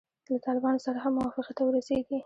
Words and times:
له 0.31 0.37
طالبانو 0.45 0.83
سره 0.85 0.97
هم 1.03 1.13
موافقې 1.19 1.53
ته 1.57 1.63
ورسیږي. 1.65 2.17